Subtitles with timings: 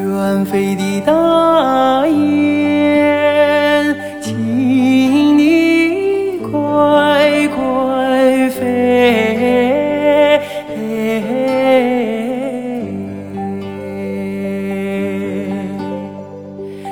[0.00, 8.58] 远飞的大雁，请你乖乖飞，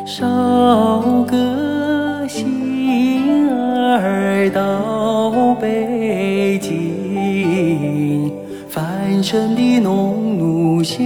[0.06, 5.30] 捎个信儿到
[5.60, 8.30] 北京，
[8.68, 10.98] 繁盛的农奴想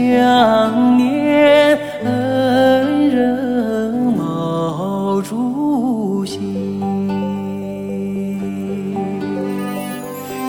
[0.97, 1.12] 念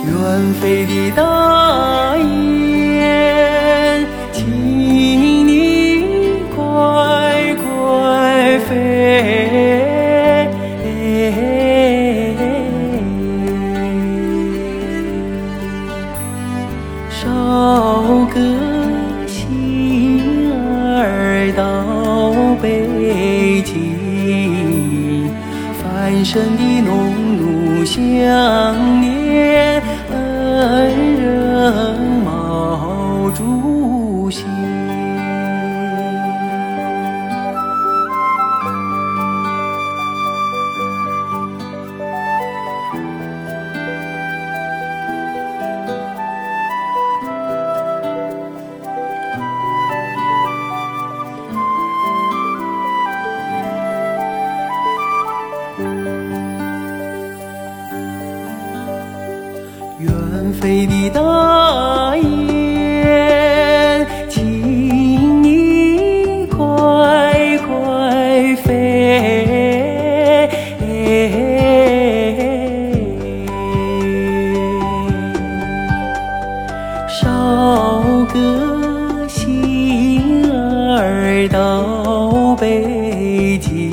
[0.05, 1.21] 远飞的大
[2.17, 4.45] 雁，请
[5.47, 6.03] 你
[6.53, 8.71] 乖乖飞，
[17.09, 17.23] 捎
[18.33, 18.35] 个
[19.25, 21.61] 信儿到
[22.61, 22.67] 北
[23.63, 23.71] 京，
[25.81, 26.91] 繁盛的农
[27.37, 28.01] 奴想
[29.01, 29.12] 念
[34.33, 34.83] 主席。
[59.99, 62.52] 远飞的大雁，
[78.33, 83.91] 个心儿到北京。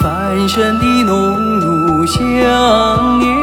[0.00, 3.33] 繁盛的农奴想念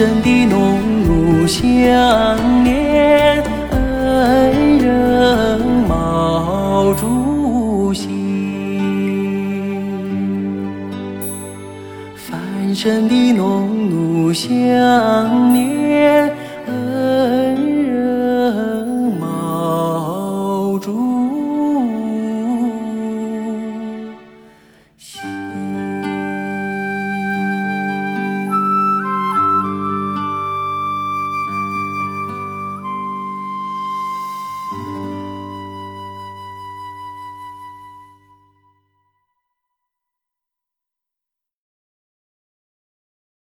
[0.00, 8.08] 繁盛的农奴想念恩人毛主席。
[12.14, 14.48] 翻身的农奴想
[15.52, 16.34] 念
[16.66, 17.69] 恩